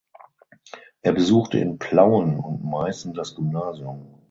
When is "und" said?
2.39-2.63